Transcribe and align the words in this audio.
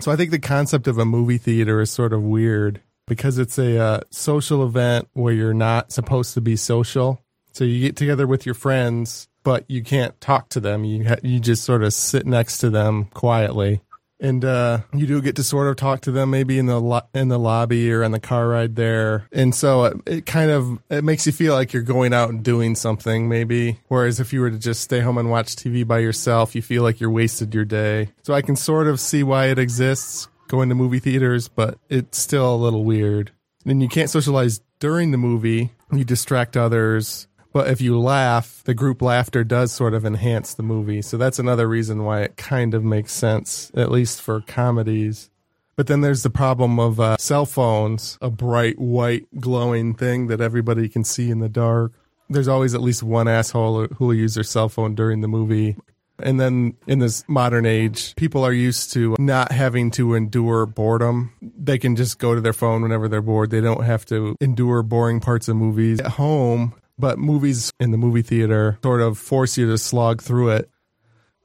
So 0.00 0.12
I 0.12 0.16
think 0.16 0.30
the 0.30 0.38
concept 0.38 0.86
of 0.86 0.98
a 0.98 1.04
movie 1.04 1.38
theater 1.38 1.80
is 1.80 1.90
sort 1.90 2.12
of 2.12 2.22
weird 2.22 2.80
because 3.06 3.38
it's 3.38 3.58
a 3.58 3.78
uh, 3.78 4.00
social 4.10 4.64
event 4.64 5.08
where 5.12 5.32
you're 5.32 5.54
not 5.54 5.92
supposed 5.92 6.34
to 6.34 6.40
be 6.40 6.56
social. 6.56 7.22
So 7.52 7.64
you 7.64 7.80
get 7.80 7.96
together 7.96 8.26
with 8.26 8.46
your 8.46 8.54
friends, 8.54 9.28
but 9.42 9.64
you 9.68 9.82
can't 9.82 10.20
talk 10.20 10.50
to 10.50 10.60
them. 10.60 10.84
You 10.84 11.08
ha- 11.08 11.16
you 11.22 11.40
just 11.40 11.64
sort 11.64 11.82
of 11.82 11.92
sit 11.92 12.26
next 12.26 12.58
to 12.58 12.70
them 12.70 13.06
quietly 13.06 13.80
and 14.20 14.44
uh, 14.44 14.80
you 14.92 15.06
do 15.06 15.20
get 15.22 15.36
to 15.36 15.42
sort 15.42 15.68
of 15.68 15.76
talk 15.76 16.02
to 16.02 16.10
them 16.10 16.30
maybe 16.30 16.58
in 16.58 16.66
the 16.66 16.80
lo- 16.80 17.06
in 17.14 17.28
the 17.28 17.38
lobby 17.38 17.92
or 17.92 18.04
on 18.04 18.10
the 18.10 18.20
car 18.20 18.48
ride 18.48 18.76
there. 18.76 19.28
And 19.32 19.54
so 19.54 19.84
it, 19.84 19.96
it, 20.06 20.26
kind 20.26 20.50
of 20.50 20.78
it 20.90 21.04
makes 21.04 21.26
you 21.26 21.32
feel 21.32 21.54
like 21.54 21.72
you're 21.72 21.82
going 21.82 22.12
out 22.12 22.30
and 22.30 22.42
doing 22.42 22.74
something 22.74 23.28
maybe. 23.28 23.78
Whereas 23.88 24.20
if 24.20 24.32
you 24.32 24.40
were 24.40 24.50
to 24.50 24.58
just 24.58 24.80
stay 24.80 25.00
home 25.00 25.18
and 25.18 25.30
watch 25.30 25.56
tv 25.56 25.86
by 25.86 25.98
yourself 25.98 26.54
you 26.54 26.62
feel 26.62 26.82
like 26.82 27.00
you're 27.00 27.10
wasted 27.10 27.54
your 27.54 27.64
day. 27.64 28.10
So 28.22 28.34
i 28.34 28.42
can 28.42 28.56
sort 28.56 28.86
of 28.86 29.00
see 29.00 29.22
why 29.22 29.46
it 29.46 29.58
exists 29.58 30.28
going 30.48 30.68
to 30.70 30.74
movie 30.74 30.98
theaters 30.98 31.48
but 31.48 31.78
it's 31.88 32.18
still 32.18 32.54
a 32.54 32.56
little 32.56 32.84
weird. 32.84 33.32
And 33.64 33.82
you 33.82 33.88
can't 33.88 34.10
socialize 34.10 34.60
during 34.78 35.10
the 35.10 35.18
movie. 35.18 35.72
You 35.92 36.04
distract 36.04 36.56
others 36.56 37.26
but 37.52 37.68
if 37.68 37.80
you 37.80 37.98
laugh, 37.98 38.62
the 38.64 38.74
group 38.74 39.02
laughter 39.02 39.44
does 39.44 39.72
sort 39.72 39.94
of 39.94 40.04
enhance 40.04 40.54
the 40.54 40.62
movie. 40.62 41.02
So 41.02 41.16
that's 41.16 41.38
another 41.38 41.68
reason 41.68 42.04
why 42.04 42.22
it 42.22 42.36
kind 42.36 42.74
of 42.74 42.84
makes 42.84 43.12
sense, 43.12 43.70
at 43.74 43.90
least 43.90 44.20
for 44.20 44.40
comedies. 44.42 45.30
But 45.76 45.86
then 45.86 46.00
there's 46.00 46.24
the 46.24 46.30
problem 46.30 46.80
of 46.80 46.98
uh, 46.98 47.16
cell 47.18 47.46
phones, 47.46 48.18
a 48.20 48.30
bright 48.30 48.78
white 48.78 49.26
glowing 49.38 49.94
thing 49.94 50.26
that 50.26 50.40
everybody 50.40 50.88
can 50.88 51.04
see 51.04 51.30
in 51.30 51.38
the 51.38 51.48
dark. 51.48 51.92
There's 52.28 52.48
always 52.48 52.74
at 52.74 52.82
least 52.82 53.02
one 53.02 53.28
asshole 53.28 53.86
who 53.86 54.06
will 54.06 54.14
use 54.14 54.34
their 54.34 54.44
cell 54.44 54.68
phone 54.68 54.94
during 54.94 55.20
the 55.20 55.28
movie. 55.28 55.76
And 56.20 56.40
then 56.40 56.76
in 56.88 56.98
this 56.98 57.24
modern 57.28 57.64
age, 57.64 58.16
people 58.16 58.44
are 58.44 58.52
used 58.52 58.92
to 58.94 59.14
not 59.20 59.52
having 59.52 59.92
to 59.92 60.14
endure 60.14 60.66
boredom. 60.66 61.32
They 61.40 61.78
can 61.78 61.94
just 61.94 62.18
go 62.18 62.34
to 62.34 62.40
their 62.40 62.52
phone 62.52 62.82
whenever 62.82 63.08
they're 63.08 63.22
bored. 63.22 63.50
They 63.50 63.60
don't 63.60 63.84
have 63.84 64.04
to 64.06 64.36
endure 64.40 64.82
boring 64.82 65.20
parts 65.20 65.46
of 65.46 65.56
movies. 65.56 66.00
At 66.00 66.12
home, 66.12 66.74
but 66.98 67.18
movies 67.18 67.72
in 67.78 67.90
the 67.90 67.98
movie 67.98 68.22
theater 68.22 68.78
sort 68.82 69.00
of 69.00 69.18
force 69.18 69.56
you 69.56 69.70
to 69.70 69.78
slog 69.78 70.22
through 70.22 70.50
it. 70.50 70.70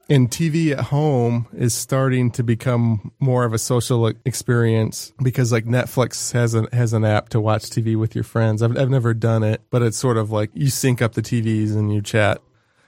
And 0.08 0.30
TV 0.30 0.72
at 0.72 0.80
home 0.86 1.46
is 1.54 1.72
starting 1.72 2.30
to 2.32 2.42
become 2.42 3.10
more 3.20 3.44
of 3.44 3.54
a 3.54 3.58
social 3.58 4.06
experience 4.26 5.14
because 5.22 5.50
like 5.50 5.64
Netflix 5.64 6.32
has 6.32 6.52
an 6.52 6.68
has 6.72 6.92
an 6.92 7.06
app 7.06 7.30
to 7.30 7.40
watch 7.40 7.64
TV 7.64 7.96
with 7.96 8.14
your 8.14 8.24
friends. 8.24 8.62
I've 8.62 8.76
I've 8.76 8.90
never 8.90 9.14
done 9.14 9.42
it, 9.42 9.62
but 9.70 9.80
it's 9.80 9.96
sort 9.96 10.18
of 10.18 10.30
like 10.30 10.50
you 10.52 10.68
sync 10.68 11.00
up 11.00 11.14
the 11.14 11.22
TVs 11.22 11.74
and 11.74 11.92
you 11.94 12.02
chat. 12.02 12.42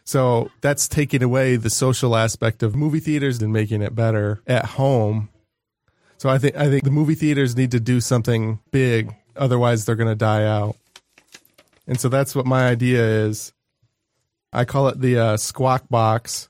So 0.05 0.51
that's 0.61 0.89
taking 0.89 1.23
away 1.23 1.57
the 1.57 1.71
social 1.71 2.15
aspect 2.15 2.63
of 2.63 2.77
movie 2.77 3.01
theaters 3.01 3.41
and 3.41 3.53
making 3.53 3.83
it 3.83 3.95
better 3.95 4.41
at 4.47 4.65
home. 4.65 5.31
So 6.19 6.29
I 6.29 6.39
think 6.39 6.55
I 6.57 6.69
think 6.69 6.85
the 6.85 6.91
movie 6.91 7.15
theaters 7.15 7.57
need 7.57 7.71
to 7.71 7.81
do 7.81 8.01
something 8.03 8.61
big, 8.71 9.15
otherwise 9.37 9.85
they're 9.85 9.97
going 9.97 10.09
to 10.09 10.15
die 10.15 10.45
out. 10.45 10.77
And 11.87 12.01
so 12.01 12.09
that's 12.09 12.35
what 12.35 12.47
my 12.47 12.69
idea 12.69 13.03
is. 13.03 13.53
I 14.53 14.65
call 14.65 14.89
it 14.89 15.01
the 15.01 15.19
uh, 15.19 15.37
squawk 15.37 15.89
box. 15.89 16.49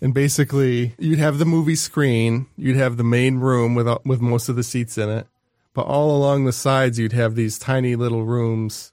And 0.00 0.12
basically, 0.12 0.94
you'd 0.98 1.18
have 1.18 1.38
the 1.38 1.44
movie 1.46 1.74
screen, 1.74 2.46
you'd 2.56 2.76
have 2.76 2.96
the 2.96 3.04
main 3.04 3.38
room 3.38 3.74
with 3.74 3.88
uh, 3.88 3.98
with 4.04 4.20
most 4.20 4.48
of 4.48 4.56
the 4.56 4.62
seats 4.62 4.98
in 4.98 5.08
it, 5.08 5.26
but 5.72 5.86
all 5.86 6.14
along 6.14 6.44
the 6.44 6.52
sides 6.52 6.98
you'd 6.98 7.14
have 7.14 7.34
these 7.34 7.58
tiny 7.58 7.96
little 7.96 8.24
rooms 8.24 8.92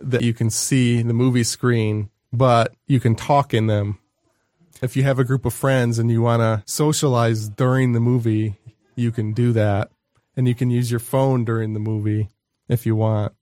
that 0.00 0.22
you 0.22 0.32
can 0.32 0.48
see 0.48 1.02
the 1.02 1.12
movie 1.12 1.44
screen, 1.44 2.10
but 2.32 2.74
you 2.86 3.00
can 3.00 3.16
talk 3.16 3.52
in 3.52 3.66
them. 3.66 3.98
If 4.80 4.96
you 4.96 5.02
have 5.02 5.18
a 5.18 5.24
group 5.24 5.44
of 5.44 5.52
friends 5.52 5.98
and 5.98 6.10
you 6.10 6.22
want 6.22 6.40
to 6.40 6.62
socialize 6.64 7.48
during 7.48 7.92
the 7.92 8.00
movie, 8.00 8.54
you 8.94 9.10
can 9.10 9.32
do 9.32 9.52
that. 9.52 9.90
And 10.36 10.48
you 10.48 10.54
can 10.54 10.70
use 10.70 10.90
your 10.90 11.00
phone 11.00 11.44
during 11.44 11.74
the 11.74 11.80
movie 11.80 12.28
if 12.68 12.86
you 12.86 12.96
want. 12.96 13.34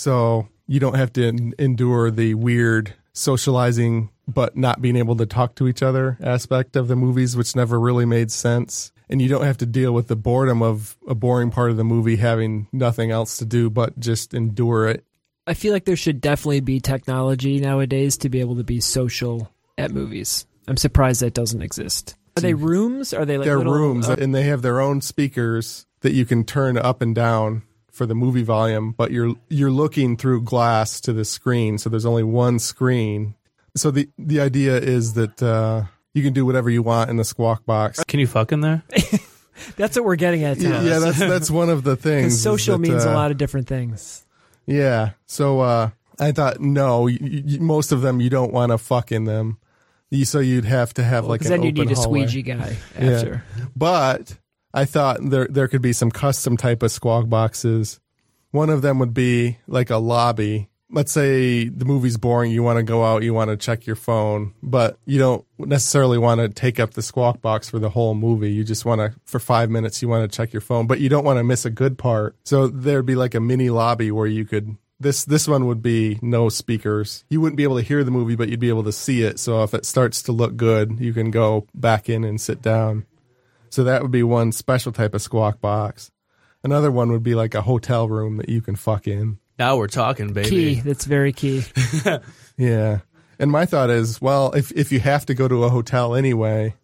So 0.00 0.48
you 0.66 0.80
don't 0.80 0.94
have 0.94 1.12
to 1.12 1.52
endure 1.58 2.10
the 2.10 2.32
weird 2.32 2.94
socializing 3.12 4.08
but 4.26 4.56
not 4.56 4.80
being 4.80 4.96
able 4.96 5.14
to 5.16 5.26
talk 5.26 5.56
to 5.56 5.68
each 5.68 5.82
other 5.82 6.16
aspect 6.22 6.74
of 6.74 6.88
the 6.88 6.96
movies, 6.96 7.36
which 7.36 7.54
never 7.54 7.78
really 7.78 8.06
made 8.06 8.32
sense. 8.32 8.92
And 9.10 9.20
you 9.20 9.28
don't 9.28 9.44
have 9.44 9.58
to 9.58 9.66
deal 9.66 9.92
with 9.92 10.08
the 10.08 10.16
boredom 10.16 10.62
of 10.62 10.96
a 11.06 11.14
boring 11.14 11.50
part 11.50 11.70
of 11.70 11.76
the 11.76 11.84
movie 11.84 12.16
having 12.16 12.66
nothing 12.72 13.10
else 13.10 13.36
to 13.38 13.44
do 13.44 13.68
but 13.68 14.00
just 14.00 14.32
endure 14.32 14.88
it. 14.88 15.04
I 15.46 15.52
feel 15.52 15.74
like 15.74 15.84
there 15.84 15.96
should 15.96 16.22
definitely 16.22 16.60
be 16.60 16.80
technology 16.80 17.60
nowadays 17.60 18.16
to 18.18 18.30
be 18.30 18.40
able 18.40 18.56
to 18.56 18.64
be 18.64 18.80
social 18.80 19.52
at 19.76 19.90
movies. 19.90 20.46
I'm 20.66 20.78
surprised 20.78 21.20
that 21.20 21.34
doesn't 21.34 21.60
exist. 21.60 22.16
Are 22.38 22.40
they 22.40 22.54
rooms? 22.54 23.12
Are 23.12 23.26
they 23.26 23.36
like 23.36 23.44
they're 23.44 23.58
little, 23.58 23.74
rooms, 23.74 24.08
uh, 24.08 24.16
and 24.18 24.34
they 24.34 24.44
have 24.44 24.62
their 24.62 24.80
own 24.80 25.02
speakers 25.02 25.84
that 26.00 26.12
you 26.12 26.24
can 26.24 26.44
turn 26.44 26.78
up 26.78 27.02
and 27.02 27.14
down 27.14 27.64
for 27.92 28.06
the 28.06 28.14
movie 28.14 28.42
volume, 28.42 28.92
but 28.92 29.10
you're 29.10 29.34
you're 29.48 29.70
looking 29.70 30.16
through 30.16 30.42
glass 30.42 31.00
to 31.02 31.12
the 31.12 31.24
screen, 31.24 31.78
so 31.78 31.90
there's 31.90 32.06
only 32.06 32.22
one 32.22 32.58
screen. 32.58 33.34
So 33.76 33.90
the 33.90 34.08
the 34.18 34.40
idea 34.40 34.76
is 34.76 35.14
that 35.14 35.42
uh, 35.42 35.84
you 36.14 36.22
can 36.22 36.32
do 36.32 36.44
whatever 36.44 36.70
you 36.70 36.82
want 36.82 37.10
in 37.10 37.16
the 37.16 37.24
squawk 37.24 37.64
box. 37.64 38.02
Can 38.04 38.20
you 38.20 38.26
fuck 38.26 38.52
in 38.52 38.60
there? 38.60 38.82
That's 39.76 39.96
what 39.96 40.04
we're 40.04 40.16
getting 40.16 40.44
at. 40.44 40.58
Yeah, 40.58 40.70
Thomas. 40.70 40.86
yeah, 40.86 40.98
that's 40.98 41.18
that's 41.18 41.50
one 41.50 41.68
of 41.68 41.82
the 41.82 41.96
things. 42.08 42.40
social 42.40 42.78
that, 42.78 42.88
means 42.88 43.04
a 43.04 43.10
uh, 43.10 43.14
lot 43.14 43.30
of 43.30 43.36
different 43.36 43.68
things. 43.68 44.24
Yeah. 44.66 45.10
So 45.26 45.60
uh, 45.60 45.90
I 46.18 46.32
thought 46.32 46.60
no, 46.60 47.06
you, 47.06 47.18
you, 47.20 47.60
most 47.60 47.92
of 47.92 48.00
them 48.00 48.20
you 48.20 48.30
don't 48.30 48.52
want 48.52 48.72
to 48.72 48.78
fuck 48.78 49.12
in 49.12 49.24
them. 49.24 49.58
You, 50.10 50.24
so 50.24 50.40
you'd 50.40 50.64
have 50.64 50.94
to 50.94 51.04
have 51.04 51.26
like 51.26 51.42
an 51.42 51.48
then 51.48 51.62
you 51.62 51.68
open 51.70 51.88
need 51.88 51.92
a 51.92 51.96
squeegee 51.96 52.42
guy 52.42 52.76
Yeah. 52.98 53.10
after. 53.10 53.44
But 53.76 54.36
I 54.72 54.84
thought 54.84 55.18
there 55.22 55.46
there 55.48 55.68
could 55.68 55.82
be 55.82 55.92
some 55.92 56.10
custom 56.10 56.56
type 56.56 56.82
of 56.82 56.90
squawk 56.90 57.28
boxes. 57.28 58.00
One 58.50 58.70
of 58.70 58.82
them 58.82 58.98
would 58.98 59.14
be 59.14 59.58
like 59.66 59.90
a 59.90 59.96
lobby. 59.96 60.68
Let's 60.92 61.12
say 61.12 61.68
the 61.68 61.84
movie's 61.84 62.16
boring, 62.16 62.50
you 62.50 62.64
want 62.64 62.78
to 62.78 62.82
go 62.82 63.04
out, 63.04 63.22
you 63.22 63.32
want 63.32 63.50
to 63.50 63.56
check 63.56 63.86
your 63.86 63.94
phone, 63.94 64.54
but 64.60 64.98
you 65.06 65.20
don't 65.20 65.44
necessarily 65.56 66.18
want 66.18 66.40
to 66.40 66.48
take 66.48 66.80
up 66.80 66.94
the 66.94 67.02
squawk 67.02 67.40
box 67.40 67.70
for 67.70 67.78
the 67.78 67.90
whole 67.90 68.14
movie. 68.16 68.52
You 68.52 68.64
just 68.64 68.84
want 68.84 69.00
to, 69.00 69.14
for 69.24 69.38
five 69.38 69.70
minutes, 69.70 70.02
you 70.02 70.08
want 70.08 70.28
to 70.28 70.36
check 70.36 70.52
your 70.52 70.60
phone, 70.60 70.88
but 70.88 70.98
you 70.98 71.08
don't 71.08 71.22
want 71.22 71.38
to 71.38 71.44
miss 71.44 71.64
a 71.64 71.70
good 71.70 71.96
part. 71.96 72.34
So 72.42 72.66
there'd 72.66 73.06
be 73.06 73.14
like 73.14 73.36
a 73.36 73.40
mini 73.40 73.70
lobby 73.70 74.10
where 74.10 74.26
you 74.26 74.44
could 74.44 74.76
this 75.00 75.24
this 75.24 75.48
one 75.48 75.66
would 75.66 75.82
be 75.82 76.18
no 76.22 76.48
speakers. 76.48 77.24
You 77.30 77.40
wouldn't 77.40 77.56
be 77.56 77.62
able 77.62 77.76
to 77.76 77.82
hear 77.82 78.04
the 78.04 78.10
movie, 78.10 78.36
but 78.36 78.48
you'd 78.50 78.60
be 78.60 78.68
able 78.68 78.84
to 78.84 78.92
see 78.92 79.22
it. 79.22 79.38
So 79.38 79.62
if 79.62 79.74
it 79.74 79.86
starts 79.86 80.22
to 80.24 80.32
look 80.32 80.56
good, 80.56 81.00
you 81.00 81.14
can 81.14 81.30
go 81.30 81.66
back 81.74 82.08
in 82.08 82.22
and 82.22 82.40
sit 82.40 82.60
down. 82.60 83.06
So 83.70 83.84
that 83.84 84.02
would 84.02 84.10
be 84.10 84.22
one 84.22 84.52
special 84.52 84.92
type 84.92 85.14
of 85.14 85.22
squawk 85.22 85.60
box. 85.60 86.10
Another 86.62 86.90
one 86.90 87.10
would 87.12 87.22
be 87.22 87.34
like 87.34 87.54
a 87.54 87.62
hotel 87.62 88.08
room 88.08 88.36
that 88.36 88.48
you 88.48 88.60
can 88.60 88.76
fuck 88.76 89.06
in. 89.06 89.38
Now 89.58 89.76
we're 89.76 89.88
talking, 89.88 90.32
baby. 90.32 90.50
Key. 90.50 90.74
That's 90.80 91.04
very 91.04 91.32
key. 91.32 91.64
Yeah. 92.60 92.98
And 93.38 93.50
my 93.50 93.64
thought 93.64 93.88
is, 93.88 94.20
well, 94.20 94.52
if 94.52 94.70
if 94.72 94.92
you 94.92 95.00
have 95.00 95.24
to 95.26 95.34
go 95.34 95.48
to 95.48 95.64
a 95.64 95.70
hotel 95.70 96.14
anyway, 96.14 96.74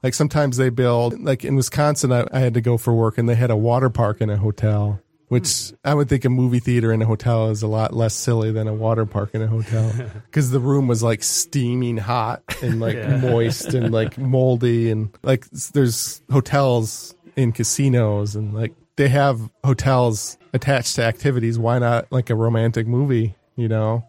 like 0.00 0.14
sometimes 0.14 0.56
they 0.56 0.70
build 0.70 1.20
like 1.20 1.44
in 1.44 1.56
Wisconsin 1.56 2.12
I, 2.12 2.24
I 2.30 2.38
had 2.38 2.54
to 2.54 2.60
go 2.60 2.78
for 2.78 2.94
work 2.94 3.18
and 3.18 3.28
they 3.28 3.34
had 3.34 3.50
a 3.50 3.56
water 3.56 3.90
park 3.90 4.20
in 4.20 4.30
a 4.30 4.36
hotel. 4.36 5.00
Which 5.34 5.72
I 5.84 5.92
would 5.94 6.08
think 6.08 6.24
a 6.24 6.30
movie 6.30 6.60
theater 6.60 6.92
in 6.92 7.02
a 7.02 7.06
hotel 7.06 7.50
is 7.50 7.62
a 7.62 7.66
lot 7.66 7.92
less 7.92 8.14
silly 8.14 8.52
than 8.52 8.68
a 8.68 8.72
water 8.74 9.04
park 9.04 9.30
in 9.34 9.42
a 9.42 9.46
hotel 9.48 9.92
because 10.26 10.50
the 10.52 10.60
room 10.60 10.86
was 10.86 11.02
like 11.02 11.22
steaming 11.22 11.96
hot 11.96 12.42
and 12.62 12.78
like 12.80 12.96
moist 13.20 13.74
and 13.74 13.92
like 13.92 14.16
moldy 14.16 14.90
and 14.90 15.10
like 15.22 15.44
there's 15.72 16.22
hotels 16.30 17.14
in 17.36 17.50
casinos 17.52 18.36
and 18.36 18.54
like 18.54 18.72
they 18.96 19.08
have 19.08 19.40
hotels 19.64 20.38
attached 20.52 20.94
to 20.96 21.02
activities. 21.02 21.58
Why 21.58 21.80
not 21.80 22.10
like 22.12 22.30
a 22.30 22.34
romantic 22.36 22.86
movie? 22.86 23.34
You 23.56 23.66
know, 23.68 24.04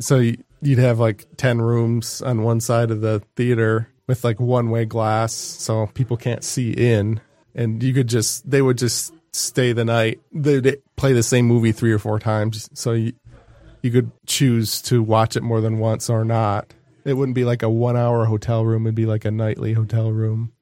so 0.00 0.18
you- 0.18 0.42
you'd 0.62 0.78
have 0.78 0.98
like 0.98 1.26
10 1.36 1.60
rooms 1.62 2.20
on 2.20 2.42
one 2.42 2.60
side 2.60 2.90
of 2.90 3.00
the 3.00 3.22
theater 3.36 3.88
with 4.06 4.24
like 4.24 4.38
one 4.40 4.70
way 4.70 4.84
glass 4.84 5.32
so 5.32 5.86
people 5.94 6.16
can't 6.16 6.44
see 6.44 6.70
in 6.72 7.20
and 7.54 7.82
you 7.82 7.94
could 7.94 8.08
just 8.08 8.48
they 8.50 8.60
would 8.60 8.76
just 8.76 9.14
stay 9.32 9.72
the 9.72 9.84
night. 9.84 10.20
They'd 10.32 10.78
play 10.96 11.12
the 11.12 11.22
same 11.22 11.46
movie 11.46 11.72
three 11.72 11.92
or 11.92 11.98
four 11.98 12.18
times 12.18 12.68
so 12.74 12.92
you, 12.92 13.12
you 13.82 13.90
could 13.90 14.10
choose 14.26 14.82
to 14.82 15.02
watch 15.02 15.36
it 15.36 15.42
more 15.42 15.60
than 15.60 15.78
once 15.78 16.10
or 16.10 16.24
not. 16.24 16.74
It 17.04 17.14
wouldn't 17.14 17.34
be 17.34 17.44
like 17.44 17.62
a 17.62 17.70
one 17.70 17.96
hour 17.96 18.24
hotel 18.26 18.64
room 18.64 18.86
it'd 18.86 18.94
be 18.94 19.06
like 19.06 19.24
a 19.24 19.30
nightly 19.30 19.72
hotel 19.72 20.12
room. 20.12 20.52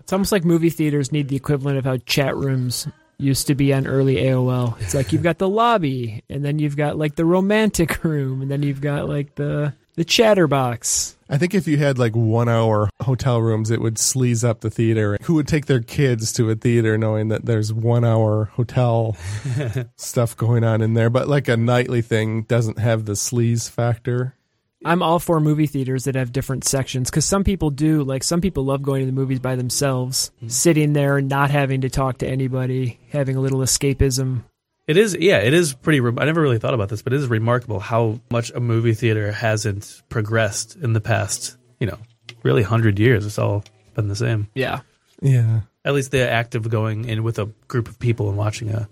It's 0.00 0.12
almost 0.12 0.32
like 0.32 0.44
movie 0.44 0.70
theaters 0.70 1.12
need 1.12 1.28
the 1.28 1.36
equivalent 1.36 1.78
of 1.78 1.84
how 1.84 1.98
chat 1.98 2.34
rooms 2.36 2.88
used 3.18 3.48
to 3.48 3.54
be 3.54 3.74
on 3.74 3.86
early 3.86 4.16
AOL. 4.16 4.80
It's 4.80 4.94
like 4.94 5.12
you've 5.12 5.22
got 5.22 5.38
the 5.38 5.48
lobby, 5.48 6.22
and 6.30 6.44
then 6.44 6.58
you've 6.58 6.76
got 6.76 6.96
like 6.96 7.16
the 7.16 7.24
romantic 7.24 8.02
room, 8.04 8.40
and 8.40 8.50
then 8.50 8.62
you've 8.62 8.80
got 8.80 9.08
like 9.08 9.34
the 9.34 9.74
the 9.98 10.04
chatterbox. 10.04 11.16
I 11.28 11.38
think 11.38 11.54
if 11.54 11.66
you 11.66 11.76
had 11.76 11.98
like 11.98 12.14
one 12.14 12.48
hour 12.48 12.88
hotel 13.02 13.42
rooms, 13.42 13.70
it 13.70 13.80
would 13.80 13.96
sleaze 13.96 14.48
up 14.48 14.60
the 14.60 14.70
theater. 14.70 15.18
Who 15.22 15.34
would 15.34 15.48
take 15.48 15.66
their 15.66 15.80
kids 15.82 16.32
to 16.34 16.48
a 16.50 16.54
theater 16.54 16.96
knowing 16.96 17.28
that 17.28 17.44
there's 17.44 17.72
one 17.72 18.04
hour 18.04 18.44
hotel 18.54 19.16
stuff 19.96 20.36
going 20.36 20.62
on 20.62 20.82
in 20.82 20.94
there? 20.94 21.10
But 21.10 21.28
like 21.28 21.48
a 21.48 21.56
nightly 21.56 22.00
thing 22.00 22.42
doesn't 22.42 22.78
have 22.78 23.06
the 23.06 23.14
sleaze 23.14 23.68
factor. 23.68 24.36
I'm 24.84 25.02
all 25.02 25.18
for 25.18 25.40
movie 25.40 25.66
theaters 25.66 26.04
that 26.04 26.14
have 26.14 26.32
different 26.32 26.64
sections 26.64 27.10
because 27.10 27.24
some 27.24 27.42
people 27.42 27.70
do. 27.70 28.04
Like 28.04 28.22
some 28.22 28.40
people 28.40 28.64
love 28.64 28.82
going 28.82 29.00
to 29.00 29.06
the 29.06 29.12
movies 29.12 29.40
by 29.40 29.56
themselves, 29.56 30.30
mm-hmm. 30.36 30.48
sitting 30.48 30.92
there 30.92 31.18
and 31.18 31.28
not 31.28 31.50
having 31.50 31.80
to 31.80 31.90
talk 31.90 32.18
to 32.18 32.28
anybody, 32.28 33.00
having 33.10 33.34
a 33.34 33.40
little 33.40 33.60
escapism. 33.60 34.44
It 34.88 34.96
is, 34.96 35.16
yeah, 35.20 35.38
it 35.38 35.52
is 35.52 35.74
pretty. 35.74 36.00
Re- 36.00 36.14
I 36.16 36.24
never 36.24 36.40
really 36.40 36.58
thought 36.58 36.72
about 36.72 36.88
this, 36.88 37.02
but 37.02 37.12
it 37.12 37.20
is 37.20 37.28
remarkable 37.28 37.78
how 37.78 38.20
much 38.30 38.50
a 38.52 38.58
movie 38.58 38.94
theater 38.94 39.30
hasn't 39.30 40.02
progressed 40.08 40.76
in 40.76 40.94
the 40.94 41.00
past, 41.00 41.58
you 41.78 41.86
know, 41.86 41.98
really 42.42 42.62
hundred 42.62 42.98
years. 42.98 43.26
It's 43.26 43.38
all 43.38 43.64
been 43.94 44.08
the 44.08 44.16
same. 44.16 44.48
Yeah. 44.54 44.80
Yeah. 45.20 45.60
At 45.84 45.92
least 45.92 46.10
the 46.10 46.28
act 46.28 46.54
of 46.54 46.70
going 46.70 47.04
in 47.04 47.22
with 47.22 47.38
a 47.38 47.46
group 47.68 47.88
of 47.88 47.98
people 47.98 48.30
and 48.30 48.38
watching 48.38 48.70
a 48.70 48.88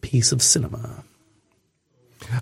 piece 0.00 0.32
of 0.32 0.40
cinema. 0.40 1.04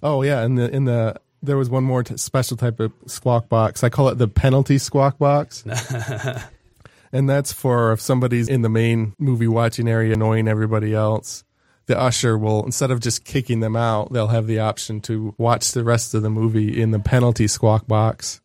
Oh 0.01 0.23
yeah, 0.23 0.43
and 0.43 0.57
the 0.57 0.71
in 0.71 0.85
the 0.85 1.17
there 1.43 1.57
was 1.57 1.69
one 1.69 1.83
more 1.83 2.05
t- 2.05 2.17
special 2.17 2.57
type 2.57 2.79
of 2.79 2.93
squawk 3.07 3.49
box. 3.49 3.83
I 3.83 3.89
call 3.89 4.09
it 4.11 4.19
the 4.19 4.29
penalty 4.29 4.79
squawk 4.79 5.19
box. 5.19 5.65
and 7.13 7.29
that's 7.29 7.53
for 7.53 7.93
if 7.93 8.01
somebody's 8.01 8.49
in 8.49 8.63
the 8.63 8.69
main 8.69 9.15
movie 9.19 9.49
watching 9.49 9.89
area 9.89 10.15
annoying 10.15 10.47
everybody 10.47 10.95
else. 10.95 11.43
The 11.87 11.99
usher 11.99 12.39
will 12.39 12.65
instead 12.65 12.91
of 12.91 13.01
just 13.01 13.25
kicking 13.25 13.61
them 13.61 13.75
out, 13.77 14.13
they'll 14.13 14.29
have 14.29 14.47
the 14.47 14.61
option 14.61 15.01
to 15.03 15.35
watch 15.39 15.73
the 15.73 15.83
rest 15.85 16.15
of 16.15 16.23
the 16.23 16.31
movie 16.31 16.81
in 16.81 16.91
the 16.93 17.01
penalty 17.01 17.49
squawk 17.49 17.87
box. 17.89 18.41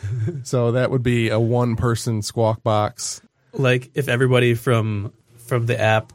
so 0.44 0.72
that 0.72 0.90
would 0.90 1.02
be 1.02 1.28
a 1.28 1.40
one 1.40 1.76
person 1.76 2.22
squawk 2.22 2.62
box. 2.62 3.20
Like 3.52 3.90
if 3.94 4.08
everybody 4.08 4.54
from 4.54 5.12
from 5.46 5.66
the 5.66 5.78
app, 5.80 6.12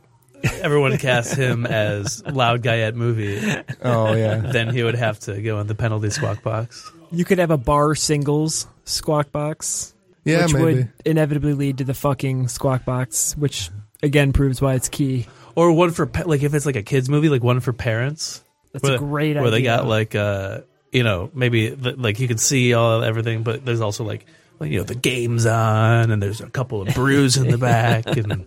everyone 0.61 0.97
casts 0.97 1.33
him 1.33 1.65
as 1.69 2.23
loud 2.25 2.61
guy 2.63 2.79
at 2.79 2.95
movie, 2.95 3.39
Oh 3.83 4.13
yeah. 4.13 4.37
then 4.37 4.69
he 4.73 4.83
would 4.83 4.95
have 4.95 5.19
to 5.21 5.41
go 5.41 5.59
in 5.59 5.67
the 5.67 5.75
penalty 5.75 6.09
squawk 6.11 6.43
box. 6.43 6.91
You 7.11 7.25
could 7.25 7.39
have 7.39 7.51
a 7.51 7.57
bar 7.57 7.93
singles 7.95 8.67
squawk 8.85 9.31
box, 9.31 9.93
Yeah, 10.23 10.43
which 10.45 10.53
maybe. 10.53 10.63
would 10.63 10.93
inevitably 11.05 11.53
lead 11.53 11.79
to 11.79 11.83
the 11.83 11.93
fucking 11.93 12.47
squawk 12.47 12.85
box, 12.85 13.35
which 13.37 13.69
again 14.01 14.31
proves 14.33 14.61
why 14.61 14.75
it's 14.75 14.89
key. 14.89 15.27
Or 15.55 15.71
one 15.71 15.91
for 15.91 16.05
pa- 16.05 16.23
like 16.25 16.43
if 16.43 16.53
it's 16.53 16.65
like 16.65 16.75
a 16.75 16.83
kids 16.83 17.09
movie, 17.09 17.29
like 17.29 17.43
one 17.43 17.59
for 17.59 17.73
parents. 17.73 18.43
That's 18.71 18.83
where, 18.83 18.95
a 18.95 18.97
great 18.97 19.35
where 19.35 19.37
idea. 19.37 19.41
Where 19.43 19.51
they 19.51 19.61
got 19.61 19.85
like 19.87 20.15
uh 20.15 20.61
you 20.91 21.03
know 21.03 21.29
maybe 21.33 21.69
the, 21.69 21.95
like 21.95 22.19
you 22.19 22.27
can 22.27 22.37
see 22.37 22.73
all 22.73 23.03
everything, 23.03 23.43
but 23.43 23.63
there's 23.65 23.81
also 23.81 24.03
like 24.03 24.25
like 24.59 24.71
you 24.71 24.77
know 24.79 24.83
the 24.83 24.95
games 24.95 25.45
on 25.45 26.11
and 26.11 26.21
there's 26.21 26.41
a 26.41 26.49
couple 26.49 26.81
of 26.81 26.93
brews 26.95 27.37
in 27.37 27.47
the 27.49 27.57
back 27.59 28.05
and 28.07 28.45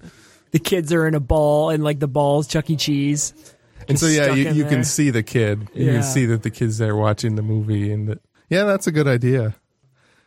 the 0.50 0.58
kids 0.58 0.92
are 0.92 1.06
in 1.06 1.14
a 1.14 1.20
ball 1.20 1.70
and 1.70 1.84
like 1.84 1.98
the 2.00 2.08
balls 2.08 2.46
Chuck 2.48 2.68
E. 2.70 2.76
Cheese. 2.76 3.32
And 3.88 3.98
so 3.98 4.06
yeah, 4.06 4.32
you, 4.34 4.48
you 4.50 4.62
there. 4.64 4.68
can 4.70 4.84
see 4.84 5.10
the 5.10 5.22
kid. 5.22 5.68
You 5.74 5.86
Yeah. 5.86 5.92
can 5.92 6.02
see 6.02 6.26
that 6.26 6.42
the 6.42 6.50
kid's 6.50 6.78
there 6.78 6.96
watching 6.96 7.36
the 7.36 7.42
movie, 7.42 7.92
and 7.92 8.08
that, 8.08 8.18
yeah, 8.50 8.64
that's 8.64 8.88
a 8.88 8.90
good 8.92 9.06
idea. 9.06 9.54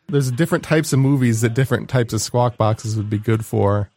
There's 0.08 0.32
different 0.32 0.64
types 0.64 0.94
of 0.94 1.00
movies 1.00 1.42
that 1.42 1.54
different 1.56 1.90
types 1.90 2.14
of 2.14 2.22
squawk 2.22 2.56
boxes 2.58 2.96
would 2.96 3.10
be 3.10 3.18
good 3.18 3.46
for. 3.46 3.90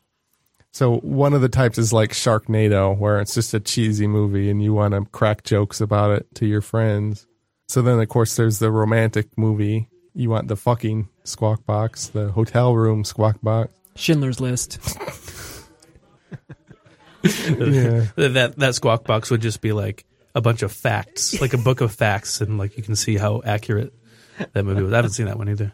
So 0.73 0.97
one 1.01 1.35
of 1.35 1.43
the 1.43 1.51
types 1.51 1.77
is 1.77 1.93
like 1.93 2.13
Sharknado, 2.13 2.97
where 2.97 3.21
it's 3.21 3.35
just 3.35 3.53
a 3.53 3.61
cheesy 3.61 4.07
movie 4.07 4.51
and 4.51 4.63
you 4.63 4.73
want 4.73 4.95
to 4.95 5.05
crack 5.13 5.45
jokes 5.45 5.83
about 5.83 6.13
it 6.13 6.35
to 6.37 6.47
your 6.47 6.63
friends. 6.63 7.27
So 7.69 7.83
then, 7.83 8.01
of 8.01 8.09
course, 8.09 8.37
there's 8.37 8.59
the 8.59 8.71
romantic 8.71 9.29
movie. 9.37 9.89
You 10.15 10.31
want 10.31 10.49
the 10.49 10.57
fucking 10.57 11.09
squawk 11.25 11.67
box, 11.67 12.09
the 12.09 12.33
hotel 12.33 12.75
room 12.75 13.05
squawk 13.05 13.41
box. 13.43 13.71
Schindler's 13.97 14.41
List. 14.41 14.79
Yeah. 17.25 18.07
that 18.17 18.55
that 18.57 18.75
squawk 18.75 19.05
box 19.05 19.31
would 19.31 19.43
just 19.43 19.61
be 19.61 19.73
like 19.73 20.05
a 20.35 20.41
bunch 20.41 20.63
of 20.63 20.73
facts, 20.73 21.41
like 21.41 21.53
a 21.53 21.59
book 21.59 21.81
of 21.81 21.93
facts, 21.93 22.41
and 22.41 22.59
like 22.59 22.77
you 22.77 22.83
can 22.83 22.97
see 22.97 23.17
how 23.17 23.43
accurate 23.45 23.93
that 24.55 24.65
movie 24.65 24.83
was. 24.83 24.93
I 24.93 24.97
haven't 24.97 25.13
seen 25.13 25.27
that 25.27 25.39
one 25.39 25.49
either. 25.49 25.73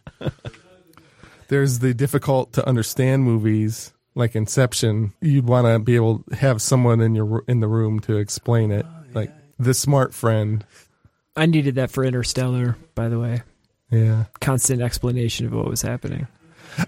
there's 1.49 1.79
the 1.79 1.95
difficult 1.95 2.53
to 2.53 2.69
understand 2.69 3.25
movies 3.25 3.95
like 4.19 4.35
Inception. 4.37 5.13
You'd 5.23 5.47
want 5.47 5.67
to 5.67 5.79
be 5.79 5.97
able 5.97 6.19
to 6.29 6.37
have 6.37 6.61
someone 6.61 7.01
in 7.01 7.15
your 7.15 7.45
in 7.49 7.61
the 7.61 7.69
room 7.69 8.01
to 8.01 8.17
explain 8.19 8.71
it, 8.71 8.85
oh, 8.87 9.05
like 9.15 9.33
the 9.59 9.73
smart 9.75 10.13
friend. 10.13 10.65
I 11.37 11.47
needed 11.47 11.77
that 11.77 11.91
for 11.91 12.05
Interstellar, 12.05 12.77
by 12.95 13.09
the 13.09 13.19
way. 13.19 13.43
Yeah, 13.91 14.25
Constant 14.41 14.83
explanation 14.83 15.47
of 15.47 15.55
what 15.55 15.67
was 15.69 15.81
happening. 15.81 16.27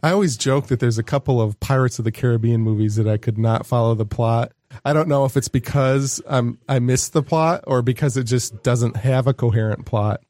I 0.03 0.11
always 0.11 0.37
joke 0.37 0.67
that 0.67 0.79
there's 0.81 0.99
a 0.99 1.03
couple 1.03 1.41
of 1.41 1.59
Pirates 1.61 1.99
of 1.99 2.05
the 2.05 2.13
Caribbean 2.13 2.61
movies 2.61 2.97
that 2.97 3.09
I 3.09 3.17
could 3.17 3.39
not 3.39 3.65
follow 3.65 3.95
the 3.95 4.05
plot. 4.05 4.53
I 4.85 4.93
don't 4.93 5.09
know 5.09 5.25
if 5.25 5.37
it's 5.37 5.49
because 5.49 6.21
I'm 6.29 6.59
I 6.69 6.79
missed 6.79 7.13
the 7.13 7.23
plot 7.23 7.65
or 7.67 7.81
because 7.83 8.17
it 8.17 8.25
just 8.25 8.63
doesn't 8.63 8.97
have 8.99 9.27
a 9.27 9.33
coherent 9.35 9.87
plot. 9.87 10.21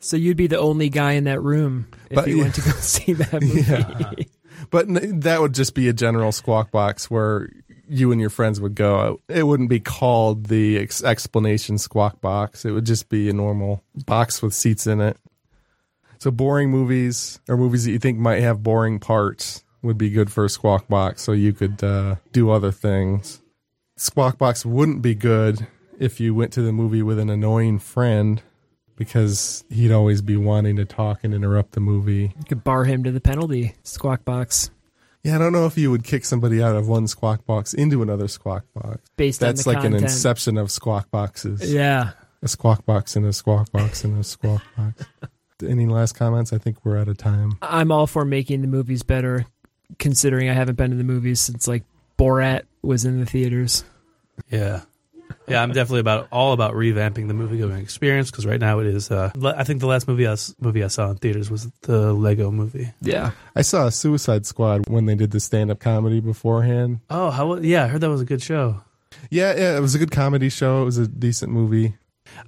So 0.00 0.16
you'd 0.16 0.36
be 0.36 0.46
the 0.46 0.58
only 0.58 0.88
guy 0.88 1.12
in 1.12 1.24
that 1.24 1.40
room 1.42 1.88
if 2.10 2.16
But- 2.16 2.28
you 2.28 2.38
went 2.38 2.54
to 2.56 2.60
go 2.60 2.70
see 2.80 3.12
that 3.14 3.32
movie. 3.42 3.60
Yeah. 3.62 4.12
But 4.68 4.86
that 5.22 5.40
would 5.40 5.54
just 5.54 5.74
be 5.74 5.88
a 5.88 5.92
general 5.92 6.32
squawk 6.32 6.70
box 6.70 7.10
where 7.10 7.50
you 7.88 8.12
and 8.12 8.20
your 8.20 8.30
friends 8.30 8.60
would 8.60 8.74
go. 8.74 9.20
It 9.28 9.44
wouldn't 9.46 9.68
be 9.68 9.80
called 9.80 10.46
the 10.46 10.78
ex- 10.78 11.02
explanation 11.02 11.78
squawk 11.78 12.20
box. 12.20 12.64
It 12.64 12.70
would 12.70 12.86
just 12.86 13.08
be 13.08 13.28
a 13.28 13.32
normal 13.32 13.82
box 14.06 14.42
with 14.42 14.54
seats 14.54 14.86
in 14.86 15.00
it. 15.00 15.16
So 16.18 16.30
boring 16.30 16.70
movies 16.70 17.40
or 17.48 17.56
movies 17.56 17.84
that 17.84 17.92
you 17.92 17.98
think 17.98 18.18
might 18.18 18.42
have 18.42 18.62
boring 18.62 19.00
parts 19.00 19.64
would 19.82 19.98
be 19.98 20.10
good 20.10 20.30
for 20.30 20.44
a 20.44 20.50
squawk 20.50 20.86
box 20.86 21.22
so 21.22 21.32
you 21.32 21.52
could 21.52 21.82
uh, 21.82 22.16
do 22.32 22.50
other 22.50 22.70
things. 22.70 23.40
Squawk 23.96 24.38
box 24.38 24.64
wouldn't 24.64 25.02
be 25.02 25.14
good 25.14 25.66
if 25.98 26.20
you 26.20 26.34
went 26.34 26.52
to 26.52 26.62
the 26.62 26.72
movie 26.72 27.02
with 27.02 27.18
an 27.18 27.30
annoying 27.30 27.78
friend 27.78 28.42
because 29.00 29.64
he'd 29.70 29.90
always 29.90 30.20
be 30.20 30.36
wanting 30.36 30.76
to 30.76 30.84
talk 30.84 31.24
and 31.24 31.32
interrupt 31.32 31.72
the 31.72 31.80
movie. 31.80 32.34
You 32.36 32.44
could 32.46 32.62
bar 32.62 32.84
him 32.84 33.02
to 33.04 33.10
the 33.10 33.20
penalty 33.20 33.74
squawk 33.82 34.26
box 34.26 34.70
Yeah, 35.24 35.36
I 35.36 35.38
don't 35.38 35.54
know 35.54 35.64
if 35.64 35.78
you 35.78 35.90
would 35.90 36.04
kick 36.04 36.26
somebody 36.26 36.62
out 36.62 36.76
of 36.76 36.86
one 36.86 37.08
squawk 37.08 37.46
box 37.46 37.72
into 37.72 38.02
another 38.02 38.28
squawk 38.28 38.66
box. 38.74 38.98
based 39.16 39.40
That's 39.40 39.66
on 39.66 39.72
like 39.72 39.82
the 39.82 39.86
an 39.86 39.94
inception 39.94 40.58
of 40.58 40.70
squawk 40.70 41.10
boxes. 41.10 41.72
Yeah. 41.72 42.10
A 42.42 42.48
squawk 42.48 42.84
box 42.84 43.16
and 43.16 43.24
a 43.24 43.32
squawk 43.32 43.72
box 43.72 44.04
and 44.04 44.20
a 44.20 44.22
squawk 44.22 44.62
box. 44.76 45.06
Any 45.66 45.86
last 45.86 46.12
comments? 46.12 46.52
I 46.52 46.58
think 46.58 46.84
we're 46.84 46.98
out 46.98 47.08
of 47.08 47.16
time. 47.16 47.52
I'm 47.62 47.90
all 47.90 48.06
for 48.06 48.26
making 48.26 48.60
the 48.60 48.68
movies 48.68 49.02
better, 49.02 49.46
considering 49.98 50.50
I 50.50 50.52
haven't 50.52 50.74
been 50.76 50.90
to 50.90 50.96
the 50.98 51.04
movies 51.04 51.40
since 51.40 51.66
like 51.66 51.84
Borat 52.18 52.64
was 52.82 53.06
in 53.06 53.18
the 53.18 53.24
theaters. 53.24 53.82
Yeah. 54.50 54.82
Yeah, 55.50 55.62
I'm 55.62 55.72
definitely 55.72 56.00
about 56.00 56.28
all 56.32 56.52
about 56.52 56.74
revamping 56.74 57.28
the 57.28 57.34
movie 57.34 57.58
going 57.58 57.76
experience 57.80 58.30
because 58.30 58.46
right 58.46 58.60
now 58.60 58.78
it 58.78 58.86
is. 58.86 59.10
Uh, 59.10 59.30
I 59.44 59.64
think 59.64 59.80
the 59.80 59.86
last 59.86 60.06
movie 60.08 60.26
I, 60.26 60.32
s- 60.32 60.54
movie 60.60 60.82
I 60.84 60.88
saw 60.88 61.10
in 61.10 61.16
theaters 61.16 61.50
was 61.50 61.68
the 61.82 62.12
Lego 62.12 62.50
movie. 62.50 62.92
Yeah. 63.00 63.32
I 63.56 63.62
saw 63.62 63.88
Suicide 63.88 64.46
Squad 64.46 64.88
when 64.88 65.06
they 65.06 65.14
did 65.14 65.30
the 65.32 65.40
stand 65.40 65.70
up 65.70 65.80
comedy 65.80 66.20
beforehand. 66.20 67.00
Oh, 67.10 67.30
how? 67.30 67.56
Yeah, 67.56 67.84
I 67.84 67.88
heard 67.88 68.00
that 68.00 68.10
was 68.10 68.20
a 68.20 68.24
good 68.26 68.42
show. 68.42 68.82
Yeah, 69.28 69.54
yeah, 69.56 69.76
it 69.76 69.80
was 69.80 69.94
a 69.94 69.98
good 69.98 70.10
comedy 70.12 70.48
show. 70.48 70.82
It 70.82 70.84
was 70.84 70.98
a 70.98 71.06
decent 71.08 71.52
movie. 71.52 71.94